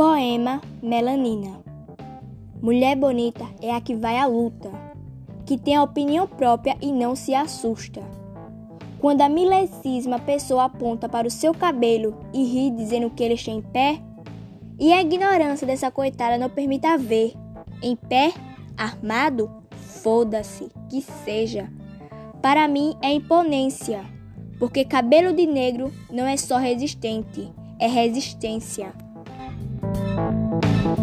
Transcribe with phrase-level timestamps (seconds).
[0.00, 1.60] Poema Melanina
[2.62, 4.70] Mulher bonita é a que vai à luta,
[5.44, 8.00] que tem a opinião própria e não se assusta.
[8.98, 13.50] Quando a milecisma pessoa aponta para o seu cabelo e ri dizendo que ele está
[13.50, 14.00] em pé,
[14.78, 17.34] e a ignorância dessa coitada não permita ver,
[17.82, 18.32] em pé,
[18.78, 19.50] armado,
[20.02, 21.70] foda-se, que seja.
[22.40, 24.02] Para mim é imponência,
[24.58, 28.94] porque cabelo de negro não é só resistente, é resistência.
[29.96, 30.99] Música